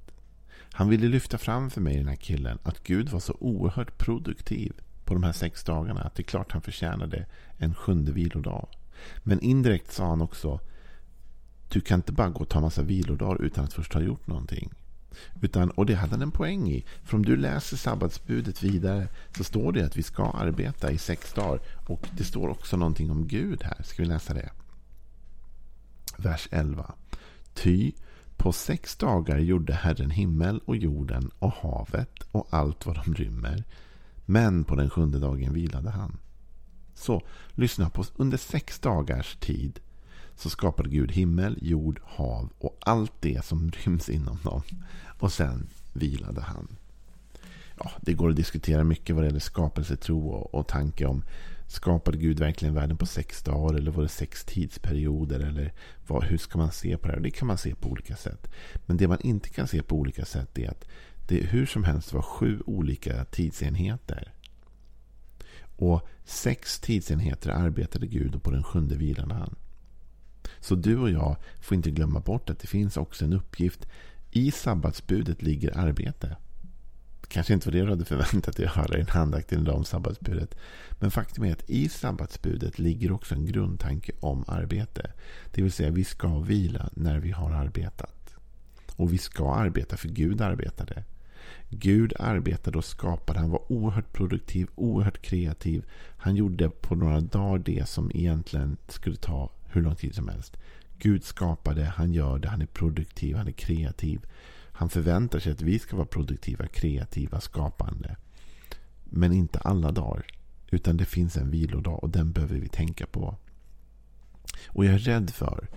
Han 0.71 0.89
ville 0.89 1.07
lyfta 1.07 1.37
fram 1.37 1.69
för 1.69 1.81
mig, 1.81 1.97
den 1.97 2.07
här 2.07 2.15
killen, 2.15 2.59
att 2.63 2.83
Gud 2.83 3.09
var 3.09 3.19
så 3.19 3.33
oerhört 3.39 3.97
produktiv 3.97 4.73
på 5.05 5.13
de 5.13 5.23
här 5.23 5.31
sex 5.31 5.63
dagarna. 5.63 6.01
Att 6.01 6.15
det 6.15 6.21
är 6.21 6.25
klart 6.25 6.51
han 6.51 6.61
förtjänade 6.61 7.25
en 7.57 7.75
sjunde 7.75 8.11
vilodag. 8.11 8.67
Men 9.23 9.39
indirekt 9.39 9.91
sa 9.91 10.09
han 10.09 10.21
också 10.21 10.59
du 11.69 11.81
kan 11.81 11.99
inte 11.99 12.11
bara 12.11 12.29
gå 12.29 12.39
och 12.39 12.49
ta 12.49 12.61
massa 12.61 12.81
vilodagar 12.81 13.41
utan 13.41 13.63
att 13.63 13.73
först 13.73 13.93
ha 13.93 14.01
gjort 14.01 14.27
någonting. 14.27 14.69
Utan, 15.41 15.69
och 15.69 15.85
det 15.85 15.95
hade 15.95 16.11
han 16.11 16.21
en 16.21 16.31
poäng 16.31 16.71
i. 16.71 16.85
För 17.03 17.17
om 17.17 17.25
du 17.25 17.37
läser 17.37 17.77
sabbatsbudet 17.77 18.63
vidare 18.63 19.07
så 19.37 19.43
står 19.43 19.71
det 19.71 19.85
att 19.85 19.97
vi 19.97 20.03
ska 20.03 20.31
arbeta 20.31 20.91
i 20.91 20.97
sex 20.97 21.33
dagar. 21.33 21.59
Och 21.87 22.07
det 22.17 22.23
står 22.23 22.49
också 22.49 22.77
någonting 22.77 23.11
om 23.11 23.27
Gud 23.27 23.63
här. 23.63 23.83
Ska 23.83 24.03
vi 24.03 24.09
läsa 24.09 24.33
det? 24.33 24.49
Vers 26.17 26.47
11. 26.51 26.93
Ty 27.53 27.91
på 28.37 28.51
sex 28.51 28.95
dagar 28.95 29.37
gjorde 29.37 29.73
Herren 29.73 30.09
himmel 30.09 30.61
och 30.65 30.75
jorden 30.75 31.31
och 31.39 31.53
havet 31.53 32.23
och 32.31 32.47
allt 32.49 32.85
vad 32.85 32.95
de 32.95 33.13
rymmer. 33.13 33.63
Men 34.25 34.63
på 34.63 34.75
den 34.75 34.89
sjunde 34.89 35.19
dagen 35.19 35.53
vilade 35.53 35.89
han. 35.89 36.17
Så 36.95 37.21
lyssna 37.51 37.89
på 37.89 38.03
under 38.15 38.37
sex 38.37 38.79
dagars 38.79 39.35
tid 39.35 39.79
så 40.39 40.49
skapade 40.49 40.89
Gud 40.89 41.11
himmel, 41.11 41.57
jord, 41.61 42.01
hav 42.03 42.49
och 42.57 42.77
allt 42.79 43.13
det 43.19 43.45
som 43.45 43.71
ryms 43.71 44.09
inom 44.09 44.37
dem. 44.43 44.61
Och 45.19 45.31
sen 45.31 45.67
vilade 45.93 46.41
han. 46.41 46.67
Ja, 47.77 47.91
det 48.01 48.13
går 48.13 48.29
att 48.29 48.35
diskutera 48.35 48.83
mycket 48.83 49.15
vad 49.15 49.23
det 49.23 49.27
gäller 49.27 49.39
skapelsetro 49.39 50.27
och, 50.27 50.55
och 50.55 50.67
tanke 50.67 51.05
om 51.05 51.23
Skapade 51.69 52.17
Gud 52.17 52.39
verkligen 52.39 52.73
världen 52.73 52.97
på 52.97 53.05
sex 53.05 53.43
dagar 53.43 53.77
eller 53.77 53.91
var 53.91 54.03
det 54.03 54.09
sex 54.09 54.45
tidsperioder? 54.45 55.39
Eller 55.39 55.73
vad, 56.07 56.23
hur 56.23 56.37
ska 56.37 56.57
man 56.57 56.71
se 56.71 56.97
på 56.97 57.07
det 57.07 57.13
här? 57.13 57.19
Det 57.19 57.31
kan 57.31 57.47
man 57.47 57.57
se 57.57 57.75
på 57.75 57.89
olika 57.89 58.15
sätt. 58.15 58.47
Men 58.85 58.97
det 58.97 59.07
man 59.07 59.21
inte 59.21 59.49
kan 59.49 59.67
se 59.67 59.83
på 59.83 59.95
olika 59.95 60.25
sätt 60.25 60.59
är 60.59 60.69
att 60.69 60.85
det 61.27 61.35
hur 61.35 61.65
som 61.65 61.83
helst 61.83 62.13
var 62.13 62.21
sju 62.21 62.61
olika 62.65 63.25
tidsenheter. 63.25 64.33
Och 65.77 66.07
sex 66.25 66.79
tidsenheter 66.79 67.49
arbetade 67.49 68.07
Gud 68.07 68.35
och 68.35 68.43
på 68.43 68.51
den 68.51 68.63
sjunde 68.63 68.95
vilade 68.95 69.33
han. 69.33 69.55
Så 70.61 70.75
du 70.75 70.97
och 70.97 71.09
jag 71.09 71.37
får 71.61 71.75
inte 71.75 71.91
glömma 71.91 72.19
bort 72.19 72.49
att 72.49 72.59
det 72.59 72.67
finns 72.67 72.97
också 72.97 73.25
en 73.25 73.33
uppgift. 73.33 73.87
I 74.31 74.51
sabbatsbudet 74.51 75.41
ligger 75.41 75.77
arbete. 75.77 76.37
kanske 77.27 77.53
inte 77.53 77.67
var 77.67 77.71
det 77.71 77.81
du 77.81 77.89
hade 77.89 78.05
förväntat 78.05 78.55
dig 78.55 78.65
att 78.65 78.75
höra 78.75 78.97
i 78.97 79.01
en 79.01 79.07
handakt 79.07 79.53
idag 79.53 79.75
om 79.75 79.85
sabbatsbudet. 79.85 80.55
Men 80.91 81.11
faktum 81.11 81.43
är 81.43 81.51
att 81.51 81.69
i 81.69 81.89
sabbatsbudet 81.89 82.79
ligger 82.79 83.11
också 83.11 83.35
en 83.35 83.45
grundtanke 83.45 84.11
om 84.19 84.45
arbete. 84.47 85.11
Det 85.51 85.61
vill 85.61 85.71
säga 85.71 85.91
vi 85.91 86.03
ska 86.03 86.39
vila 86.39 86.89
när 86.93 87.19
vi 87.19 87.31
har 87.31 87.51
arbetat. 87.51 88.35
Och 88.95 89.13
vi 89.13 89.17
ska 89.17 89.53
arbeta 89.53 89.97
för 89.97 90.07
Gud 90.07 90.41
arbetade. 90.41 91.03
Gud 91.69 92.13
arbetade 92.19 92.77
och 92.77 92.85
skapade. 92.85 93.39
Han 93.39 93.49
var 93.49 93.71
oerhört 93.71 94.13
produktiv, 94.13 94.67
oerhört 94.75 95.21
kreativ. 95.21 95.85
Han 96.17 96.35
gjorde 96.35 96.69
på 96.69 96.95
några 96.95 97.21
dagar 97.21 97.63
det 97.65 97.89
som 97.89 98.11
egentligen 98.13 98.77
skulle 98.87 99.15
ta 99.15 99.49
hur 99.71 99.81
lång 99.81 99.95
tid 99.95 100.15
som 100.15 100.27
helst. 100.27 100.57
Gud 100.97 101.23
skapade, 101.23 101.83
han 101.83 102.13
gör 102.13 102.39
det, 102.39 102.49
han 102.49 102.61
är 102.61 102.65
produktiv, 102.65 103.35
han 103.35 103.47
är 103.47 103.51
kreativ. 103.51 104.25
Han 104.71 104.89
förväntar 104.89 105.39
sig 105.39 105.51
att 105.51 105.61
vi 105.61 105.79
ska 105.79 105.95
vara 105.95 106.07
produktiva, 106.07 106.67
kreativa, 106.67 107.41
skapande. 107.41 108.15
Men 109.03 109.33
inte 109.33 109.59
alla 109.59 109.91
dagar. 109.91 110.25
Utan 110.71 110.97
det 110.97 111.05
finns 111.05 111.37
en 111.37 111.51
vilodag 111.51 112.03
och 112.03 112.09
den 112.09 112.31
behöver 112.31 112.55
vi 112.55 112.67
tänka 112.67 113.05
på. 113.05 113.35
Och 114.67 114.85
jag 114.85 114.93
är 114.93 114.99
rädd 114.99 115.29
för, 115.29 115.67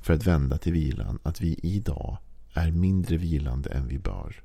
för 0.00 0.14
att 0.14 0.26
vända 0.26 0.58
till 0.58 0.72
vilan, 0.72 1.18
att 1.22 1.40
vi 1.40 1.60
idag 1.62 2.18
är 2.52 2.70
mindre 2.70 3.16
vilande 3.16 3.70
än 3.70 3.88
vi 3.88 3.98
bör. 3.98 4.42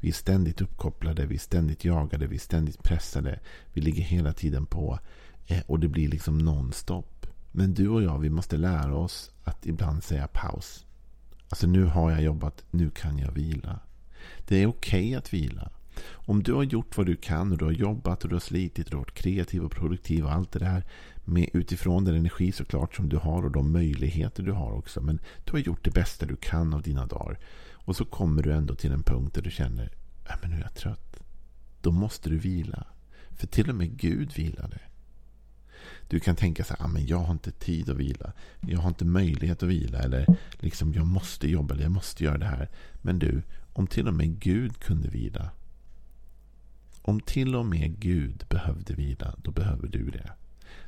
Vi 0.00 0.08
är 0.08 0.12
ständigt 0.12 0.60
uppkopplade, 0.60 1.26
vi 1.26 1.34
är 1.34 1.38
ständigt 1.38 1.84
jagade, 1.84 2.26
vi 2.26 2.34
är 2.34 2.40
ständigt 2.40 2.82
pressade. 2.82 3.40
Vi 3.72 3.80
ligger 3.80 4.02
hela 4.02 4.32
tiden 4.32 4.66
på 4.66 4.98
eh, 5.46 5.62
och 5.66 5.80
det 5.80 5.88
blir 5.88 6.08
liksom 6.08 6.38
nonstop. 6.38 7.13
Men 7.56 7.74
du 7.74 7.88
och 7.88 8.02
jag, 8.02 8.18
vi 8.18 8.30
måste 8.30 8.56
lära 8.56 8.94
oss 8.94 9.30
att 9.44 9.66
ibland 9.66 10.04
säga 10.04 10.28
paus. 10.28 10.86
Alltså 11.48 11.66
nu 11.66 11.84
har 11.84 12.10
jag 12.10 12.22
jobbat, 12.22 12.64
nu 12.70 12.90
kan 12.90 13.18
jag 13.18 13.32
vila. 13.32 13.80
Det 14.46 14.62
är 14.62 14.66
okej 14.66 15.06
okay 15.06 15.14
att 15.14 15.32
vila. 15.32 15.70
Om 16.10 16.42
du 16.42 16.52
har 16.52 16.62
gjort 16.62 16.96
vad 16.96 17.06
du 17.06 17.16
kan 17.16 17.52
och 17.52 17.58
du 17.58 17.64
har 17.64 17.72
jobbat 17.72 18.22
och 18.22 18.28
du 18.28 18.34
har 18.34 18.40
slitit 18.40 18.86
och 18.86 18.90
du 18.90 18.96
har 18.96 19.04
varit 19.04 19.14
kreativ 19.14 19.64
och 19.64 19.72
produktiv 19.72 20.24
och 20.24 20.32
allt 20.32 20.52
det 20.52 20.58
där 20.58 20.84
med 21.24 21.48
utifrån 21.52 22.04
den 22.04 22.14
energi 22.14 22.52
såklart 22.52 22.94
som 22.94 23.08
du 23.08 23.16
har 23.16 23.44
och 23.44 23.52
de 23.52 23.72
möjligheter 23.72 24.42
du 24.42 24.52
har 24.52 24.72
också. 24.72 25.00
Men 25.00 25.20
du 25.44 25.52
har 25.52 25.58
gjort 25.58 25.84
det 25.84 25.90
bästa 25.90 26.26
du 26.26 26.36
kan 26.36 26.74
av 26.74 26.82
dina 26.82 27.06
dagar. 27.06 27.38
Och 27.72 27.96
så 27.96 28.04
kommer 28.04 28.42
du 28.42 28.52
ändå 28.52 28.74
till 28.74 28.92
en 28.92 29.02
punkt 29.02 29.34
där 29.34 29.42
du 29.42 29.50
känner 29.50 29.92
att 30.26 30.48
nu 30.48 30.56
är 30.56 30.60
jag 30.60 30.74
trött. 30.74 31.22
Då 31.80 31.92
måste 31.92 32.30
du 32.30 32.38
vila. 32.38 32.86
För 33.30 33.46
till 33.46 33.70
och 33.70 33.76
med 33.76 33.96
Gud 33.96 34.32
vilade. 34.36 34.80
Du 36.14 36.20
kan 36.20 36.36
tänka 36.36 36.64
så 36.64 36.74
här, 36.74 36.84
ah, 36.84 36.88
men 36.88 37.06
jag 37.06 37.18
har 37.18 37.32
inte 37.32 37.50
tid 37.50 37.90
att 37.90 37.96
vila. 37.96 38.32
Jag 38.60 38.78
har 38.78 38.88
inte 38.88 39.04
möjlighet 39.04 39.62
att 39.62 39.68
vila. 39.68 39.98
Eller 39.98 40.26
liksom, 40.60 40.92
jag 40.92 41.06
måste 41.06 41.50
jobba 41.50 41.74
eller 41.74 41.82
jag 41.82 41.92
måste 41.92 42.24
göra 42.24 42.38
det 42.38 42.46
här. 42.46 42.68
Men 43.02 43.18
du, 43.18 43.42
om 43.72 43.86
till 43.86 44.08
och 44.08 44.14
med 44.14 44.40
Gud 44.40 44.80
kunde 44.80 45.08
vila. 45.08 45.50
Om 47.02 47.20
till 47.20 47.56
och 47.56 47.66
med 47.66 47.98
Gud 47.98 48.44
behövde 48.48 48.94
vila, 48.94 49.34
då 49.42 49.50
behöver 49.50 49.88
du 49.88 50.10
det. 50.10 50.30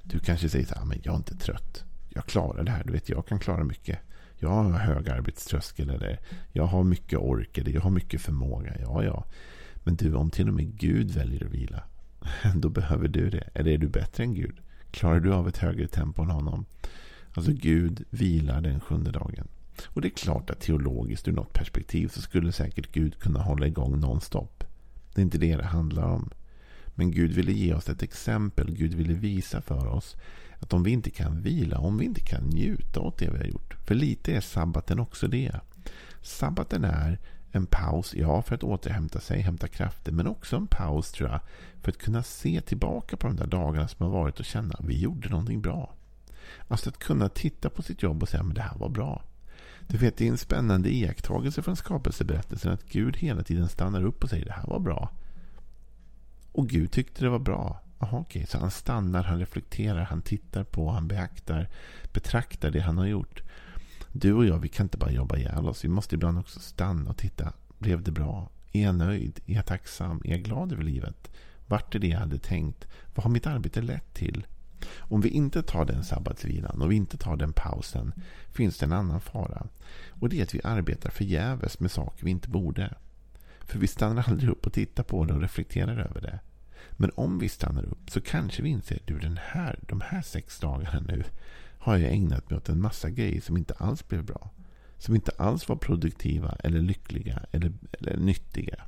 Du 0.02 0.18
kanske 0.18 0.49
säger 0.49 0.66
så 0.66 0.75
här, 0.75 0.83
ah, 0.83 0.85
men 0.85 1.00
jag 1.02 1.12
är 1.12 1.16
inte 1.16 1.37
trött. 1.37 1.85
Jag 2.09 2.26
klarar 2.26 2.64
det 2.64 2.71
här. 2.71 2.85
Du 2.85 2.92
vet, 2.92 3.09
jag 3.09 3.26
kan 3.26 3.38
klara 3.38 3.64
mycket. 3.64 3.99
Jag 4.38 4.49
har 4.49 4.71
hög 4.71 5.09
arbetströskel 5.09 5.90
eller 5.90 6.21
jag 6.52 6.64
har 6.64 6.85
mycket 6.85 7.18
ork 7.18 7.59
eller 7.59 7.71
jag 7.71 7.80
har 7.80 7.90
mycket 7.90 8.21
förmåga. 8.21 8.76
Ja, 8.80 9.04
ja. 9.04 9.25
Men 9.85 9.97
du, 9.97 10.14
om 10.14 10.30
till 10.30 10.49
och 10.49 10.54
med 10.54 10.78
Gud 10.78 11.11
väljer 11.11 11.45
att 11.45 11.52
vila, 11.52 11.83
då 12.54 12.68
behöver 12.68 13.09
du 13.09 13.30
det. 13.30 13.50
Eller 13.54 13.71
är 13.71 13.78
du 13.78 13.88
bättre 13.88 14.25
än 14.25 14.35
Gud? 14.35 14.61
Klarar 14.96 15.20
du 15.20 15.32
av 15.32 15.48
ett 15.48 15.56
högre 15.56 15.86
tempo 15.86 16.22
än 16.22 16.30
honom? 16.30 16.64
Alltså 17.34 17.52
Gud 17.52 18.04
vilar 18.10 18.60
den 18.60 18.80
sjunde 18.80 19.10
dagen. 19.10 19.48
Och 19.86 20.00
det 20.00 20.08
är 20.08 20.10
klart 20.10 20.50
att 20.50 20.60
teologiskt 20.60 21.28
ur 21.28 21.32
något 21.32 21.52
perspektiv 21.52 22.08
så 22.08 22.20
skulle 22.22 22.52
säkert 22.52 22.92
Gud 22.92 23.18
kunna 23.18 23.42
hålla 23.42 23.66
igång 23.66 24.00
nonstop. 24.00 24.64
Det 25.14 25.20
är 25.20 25.22
inte 25.22 25.38
det 25.38 25.56
det 25.56 25.64
handlar 25.64 26.02
om. 26.02 26.30
Men 26.94 27.10
Gud 27.10 27.32
ville 27.32 27.52
ge 27.52 27.74
oss 27.74 27.88
ett 27.88 28.02
exempel. 28.02 28.76
Gud 28.76 28.94
ville 28.94 29.14
visa 29.14 29.62
för 29.62 29.86
oss 29.86 30.16
att 30.58 30.72
om 30.72 30.82
vi 30.82 30.90
inte 30.90 31.10
kan 31.10 31.42
vila, 31.42 31.78
om 31.78 31.98
vi 31.98 32.04
inte 32.04 32.20
kan 32.20 32.44
njuta 32.44 33.00
åt 33.00 33.18
det 33.18 33.30
vi 33.30 33.38
har 33.38 33.46
gjort. 33.46 33.76
För 33.86 33.94
lite 33.94 34.32
är 34.32 34.40
sabbaten 34.40 35.00
också 35.00 35.28
det. 35.28 35.60
Sabbaten 36.22 36.84
är 36.84 37.18
en 37.56 37.66
paus, 37.66 38.14
ja, 38.14 38.42
för 38.42 38.54
att 38.54 38.62
återhämta 38.62 39.20
sig, 39.20 39.40
hämta 39.40 39.68
krafter. 39.68 40.12
Men 40.12 40.26
också 40.26 40.56
en 40.56 40.66
paus, 40.66 41.12
tror 41.12 41.30
jag, 41.30 41.40
för 41.82 41.90
att 41.90 41.98
kunna 41.98 42.22
se 42.22 42.60
tillbaka 42.60 43.16
på 43.16 43.26
de 43.26 43.36
där 43.36 43.46
dagarna 43.46 43.88
som 43.88 44.06
har 44.06 44.12
varit 44.20 44.40
och 44.40 44.44
känna 44.44 44.75
att 44.75 44.84
vi 44.84 45.00
gjorde 45.00 45.28
någonting 45.28 45.60
bra. 45.60 45.94
Alltså 46.68 46.88
att 46.88 46.98
kunna 46.98 47.28
titta 47.28 47.70
på 47.70 47.82
sitt 47.82 48.02
jobb 48.02 48.22
och 48.22 48.28
säga 48.28 48.42
att 48.42 48.54
det 48.54 48.62
här 48.62 48.78
var 48.78 48.88
bra. 48.88 49.22
Du 49.88 49.96
vet, 49.96 50.16
det 50.16 50.26
är 50.26 50.30
en 50.30 50.38
spännande 50.38 50.94
iakttagelse 50.94 51.62
från 51.62 51.76
skapelseberättelsen 51.76 52.72
att 52.72 52.88
Gud 52.88 53.16
hela 53.16 53.42
tiden 53.42 53.68
stannar 53.68 54.04
upp 54.04 54.25
och 54.25 54.30
säger 54.30 54.44
det 54.44 54.52
här 54.52 54.66
var 54.66 54.78
bra. 54.78 55.10
Och 56.52 56.68
Gud 56.68 56.90
tyckte 56.90 57.25
det 57.25 57.30
var 57.30 57.38
bra. 57.38 57.80
Aha, 57.98 58.18
okej, 58.18 58.46
så 58.46 58.58
han 58.58 58.70
stannar, 58.70 59.22
han 59.22 59.38
reflekterar, 59.38 60.04
han 60.04 60.22
tittar 60.22 60.64
på, 60.64 60.90
han 60.90 61.08
beaktar, 61.08 61.68
betraktar 62.12 62.70
det 62.70 62.80
han 62.80 62.98
har 62.98 63.06
gjort. 63.06 63.42
Du 64.18 64.32
och 64.32 64.44
jag, 64.46 64.58
vi 64.58 64.68
kan 64.68 64.87
inte 64.87 64.99
bara 64.99 65.11
jobba 65.11 65.37
ihjäl 65.37 65.68
oss. 65.68 65.85
Vi 65.85 65.88
måste 65.88 66.14
ibland 66.14 66.38
också 66.38 66.61
stanna 66.61 67.11
och 67.11 67.16
titta. 67.16 67.52
Blev 67.78 68.02
det 68.02 68.11
bra? 68.11 68.50
Är 68.73 68.82
jag 68.82 68.94
nöjd? 68.94 69.40
Är 69.46 69.54
jag 69.54 69.66
tacksam? 69.66 70.23
Är 70.25 70.30
jag 70.30 70.42
glad 70.42 70.73
över 70.73 70.82
livet? 70.82 71.30
Vart 71.66 71.94
är 71.94 71.99
det 71.99 72.06
jag 72.06 72.18
hade 72.18 72.38
tänkt? 72.38 72.87
Vad 73.14 73.25
har 73.25 73.30
mitt 73.30 73.46
arbete 73.46 73.82
lett 73.82 74.14
till? 74.14 74.46
Om 74.99 75.20
vi 75.20 75.28
inte 75.28 75.62
tar 75.62 75.85
den 75.85 76.04
sabbatsvilan 76.04 76.82
och 76.82 76.90
vi 76.90 76.96
inte 76.96 77.16
tar 77.16 77.37
den 77.37 77.52
pausen 77.52 78.12
finns 78.49 78.78
det 78.78 78.87
en 78.87 78.92
annan 78.92 79.20
fara. 79.20 79.66
Och 80.11 80.28
det 80.28 80.38
är 80.38 80.42
att 80.42 80.54
vi 80.54 80.61
arbetar 80.64 81.11
förgäves 81.11 81.80
med 81.80 81.90
saker 81.90 82.25
vi 82.25 82.30
inte 82.30 82.49
borde. 82.49 82.94
För 83.61 83.78
vi 83.78 83.87
stannar 83.87 84.28
aldrig 84.28 84.50
upp 84.50 84.66
och 84.66 84.73
tittar 84.73 85.02
på 85.02 85.25
det 85.25 85.35
och 85.35 85.40
reflekterar 85.40 85.99
över 85.99 86.20
det. 86.20 86.38
Men 86.92 87.11
om 87.14 87.38
vi 87.38 87.49
stannar 87.49 87.85
upp 87.85 88.11
så 88.11 88.20
kanske 88.20 88.62
vi 88.62 88.68
inser 88.68 88.96
att 88.96 89.20
den 89.20 89.38
här, 89.42 89.78
de 89.82 90.00
här 90.00 90.23
sex 90.23 90.61
dagarna 90.61 91.00
nu 91.00 91.25
har 91.86 91.98
jag 91.98 92.12
ägnat 92.12 92.50
mig 92.50 92.56
åt 92.56 92.68
en 92.68 92.80
massa 92.80 93.10
grejer 93.10 93.40
som 93.40 93.56
inte 93.56 93.74
alls 93.74 94.08
blev 94.08 94.24
bra. 94.24 94.50
Som 94.98 95.14
inte 95.14 95.32
alls 95.38 95.68
var 95.68 95.76
produktiva 95.76 96.56
eller 96.58 96.80
lyckliga 96.80 97.42
eller, 97.52 97.72
eller 97.92 98.16
nyttiga. 98.16 98.82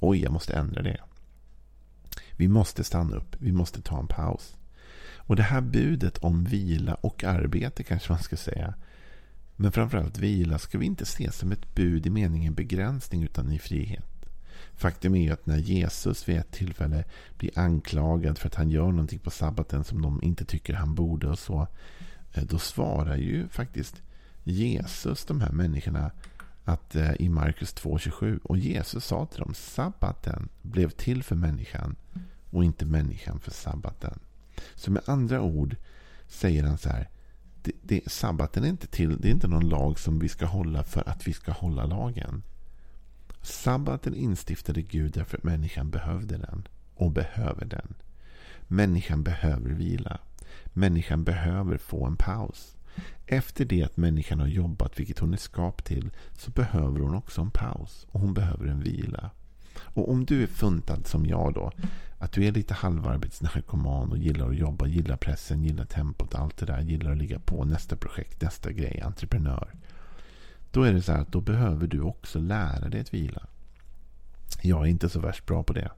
Oj, 0.00 0.22
jag 0.22 0.32
måste 0.32 0.54
ändra 0.54 0.82
det. 0.82 1.00
Vi 2.36 2.48
måste 2.48 2.84
stanna 2.84 3.16
upp. 3.16 3.36
Vi 3.38 3.52
måste 3.52 3.82
ta 3.82 3.98
en 3.98 4.06
paus. 4.06 4.56
Och 5.16 5.36
det 5.36 5.42
här 5.42 5.60
budet 5.60 6.18
om 6.18 6.44
vila 6.44 6.94
och 6.94 7.24
arbete 7.24 7.82
kanske 7.82 8.12
man 8.12 8.22
ska 8.22 8.36
säga. 8.36 8.74
Men 9.56 9.72
framförallt 9.72 10.18
vila 10.18 10.58
ska 10.58 10.78
vi 10.78 10.86
inte 10.86 11.06
se 11.06 11.32
som 11.32 11.52
ett 11.52 11.74
bud 11.74 12.06
i 12.06 12.10
meningen 12.10 12.54
begränsning 12.54 13.22
utan 13.22 13.52
i 13.52 13.58
frihet. 13.58 14.26
Faktum 14.74 15.14
är 15.14 15.32
att 15.32 15.46
när 15.46 15.58
Jesus 15.58 16.28
vid 16.28 16.36
ett 16.36 16.50
tillfälle 16.50 17.04
blir 17.38 17.58
anklagad 17.58 18.38
för 18.38 18.48
att 18.48 18.54
han 18.54 18.70
gör 18.70 18.90
någonting 18.90 19.18
på 19.18 19.30
sabbaten 19.30 19.84
som 19.84 20.02
de 20.02 20.22
inte 20.22 20.44
tycker 20.44 20.74
han 20.74 20.94
borde 20.94 21.28
och 21.28 21.38
så. 21.38 21.68
Eh, 22.32 22.44
då 22.44 22.58
svarar 22.58 23.16
ju 23.16 23.48
faktiskt 23.48 24.02
Jesus 24.44 25.24
de 25.24 25.40
här 25.40 25.52
människorna 25.52 26.10
att 26.64 26.96
eh, 26.96 27.12
i 27.18 27.28
Markus 27.28 27.74
2.27 27.74 28.40
och 28.42 28.58
Jesus 28.58 29.04
sa 29.04 29.26
till 29.26 29.40
dem 29.40 29.54
sabbaten 29.54 30.48
blev 30.62 30.90
till 30.90 31.22
för 31.22 31.36
människan 31.36 31.96
och 32.50 32.64
inte 32.64 32.84
människan 32.84 33.40
för 33.40 33.50
sabbaten. 33.50 34.18
Så 34.74 34.90
med 34.90 35.02
andra 35.06 35.40
ord 35.40 35.76
säger 36.28 36.64
han 36.64 36.78
så 36.78 36.88
här. 36.88 37.08
Det, 37.62 37.72
det, 37.82 38.12
sabbaten 38.12 38.64
är 38.64 38.68
inte 38.68 38.86
till, 38.86 39.20
det 39.20 39.28
är 39.28 39.32
inte 39.32 39.48
någon 39.48 39.68
lag 39.68 39.98
som 39.98 40.18
vi 40.18 40.28
ska 40.28 40.46
hålla 40.46 40.84
för 40.84 41.08
att 41.08 41.28
vi 41.28 41.32
ska 41.32 41.52
hålla 41.52 41.86
lagen. 41.86 42.42
Sabbaten 43.42 44.14
instiftade 44.14 44.82
Gud 44.82 45.12
därför 45.12 45.38
att 45.38 45.44
människan 45.44 45.90
behövde 45.90 46.36
den 46.36 46.68
och 46.94 47.10
behöver 47.10 47.64
den. 47.64 47.94
Människan 48.68 49.22
behöver 49.22 49.70
vila. 49.70 50.18
Människan 50.72 51.24
behöver 51.24 51.78
få 51.78 52.06
en 52.06 52.16
paus. 52.16 52.76
Efter 53.26 53.64
det 53.64 53.82
att 53.82 53.96
människan 53.96 54.40
har 54.40 54.46
jobbat, 54.46 55.00
vilket 55.00 55.18
hon 55.18 55.32
är 55.32 55.38
skapt 55.38 55.84
till, 55.84 56.10
så 56.32 56.50
behöver 56.50 57.00
hon 57.00 57.14
också 57.14 57.40
en 57.40 57.50
paus. 57.50 58.06
Och 58.10 58.20
hon 58.20 58.34
behöver 58.34 58.66
en 58.66 58.80
vila. 58.80 59.30
Och 59.78 60.10
om 60.10 60.24
du 60.24 60.42
är 60.42 60.46
funtad 60.46 61.06
som 61.06 61.26
jag 61.26 61.54
då, 61.54 61.72
att 62.18 62.32
du 62.32 62.44
är 62.44 62.52
lite 62.52 62.74
halvarbetsnarkoman 62.74 64.10
och 64.10 64.18
gillar 64.18 64.48
att 64.48 64.56
jobba, 64.56 64.86
gillar 64.86 65.16
pressen, 65.16 65.64
gillar 65.64 65.84
tempot, 65.84 66.34
allt 66.34 66.56
det 66.56 66.66
där, 66.66 66.80
gillar 66.80 67.12
att 67.12 67.18
ligga 67.18 67.38
på 67.38 67.64
nästa 67.64 67.96
projekt, 67.96 68.42
nästa 68.42 68.72
grej, 68.72 69.00
entreprenör. 69.00 69.72
Då 70.70 70.82
är 70.82 70.92
det 70.92 71.02
så 71.02 71.12
här 71.12 71.20
att 71.20 71.32
då 71.32 71.40
behöver 71.40 71.86
du 71.86 72.00
också 72.00 72.38
lära 72.38 72.88
dig 72.88 73.00
att 73.00 73.14
vila. 73.14 73.46
Jag 74.62 74.82
är 74.82 74.86
inte 74.86 75.08
så 75.08 75.20
värst 75.20 75.46
bra 75.46 75.62
på 75.62 75.72
det. 75.72 75.90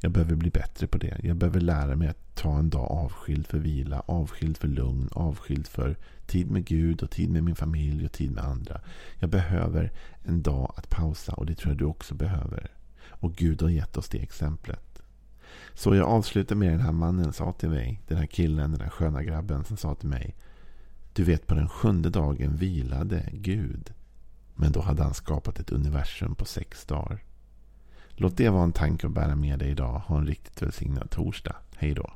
Jag 0.00 0.12
behöver 0.12 0.34
bli 0.34 0.50
bättre 0.50 0.86
på 0.86 0.98
det. 0.98 1.20
Jag 1.22 1.36
behöver 1.36 1.60
lära 1.60 1.96
mig 1.96 2.08
att 2.08 2.34
ta 2.34 2.58
en 2.58 2.70
dag 2.70 2.90
avskild 2.90 3.46
för 3.46 3.58
vila, 3.58 4.02
avskild 4.06 4.56
för 4.56 4.68
lugn, 4.68 5.08
avskild 5.12 5.66
för 5.66 5.96
tid 6.26 6.50
med 6.50 6.64
Gud 6.64 7.02
och 7.02 7.10
tid 7.10 7.30
med 7.30 7.44
min 7.44 7.56
familj 7.56 8.04
och 8.04 8.12
tid 8.12 8.30
med 8.30 8.44
andra. 8.44 8.80
Jag 9.18 9.30
behöver 9.30 9.92
en 10.22 10.42
dag 10.42 10.74
att 10.76 10.90
pausa 10.90 11.32
och 11.32 11.46
det 11.46 11.54
tror 11.54 11.70
jag 11.70 11.78
du 11.78 11.84
också 11.84 12.14
behöver. 12.14 12.70
Och 13.08 13.34
Gud 13.34 13.62
har 13.62 13.68
gett 13.68 13.96
oss 13.96 14.08
det 14.08 14.22
exemplet. 14.22 15.02
Så 15.74 15.94
jag 15.94 16.08
avslutar 16.08 16.56
med 16.56 16.70
den 16.70 16.80
här 16.80 16.92
mannen 16.92 17.32
sa 17.32 17.52
till 17.52 17.68
mig, 17.68 18.00
den 18.08 18.18
här 18.18 18.26
killen, 18.26 18.72
den 18.72 18.80
här 18.80 18.90
sköna 18.90 19.22
grabben 19.22 19.64
som 19.64 19.76
sa 19.76 19.94
till 19.94 20.08
mig. 20.08 20.36
Du 21.12 21.24
vet 21.24 21.46
på 21.46 21.54
den 21.54 21.68
sjunde 21.68 22.10
dagen 22.10 22.56
vilade 22.56 23.28
Gud. 23.32 23.92
Men 24.54 24.72
då 24.72 24.80
hade 24.80 25.02
han 25.02 25.14
skapat 25.14 25.58
ett 25.58 25.70
universum 25.70 26.34
på 26.34 26.44
sex 26.44 26.84
dagar. 26.84 27.22
Låt 28.20 28.36
det 28.36 28.48
vara 28.48 28.64
en 28.64 28.72
tanke 28.72 29.06
att 29.06 29.12
bära 29.12 29.36
med 29.36 29.58
dig 29.58 29.70
idag. 29.70 30.02
Ha 30.06 30.18
en 30.18 30.26
riktigt 30.26 30.62
välsignad 30.62 31.10
torsdag. 31.10 31.56
Hej 31.76 31.94
då. 31.94 32.10